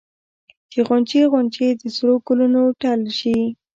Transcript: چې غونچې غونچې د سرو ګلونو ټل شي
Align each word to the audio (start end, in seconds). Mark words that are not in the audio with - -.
چې 0.71 0.79
غونچې 0.87 1.21
غونچې 1.31 1.67
د 1.81 1.83
سرو 1.95 2.15
ګلونو 2.27 2.61
ټل 2.81 3.01
شي 3.19 3.37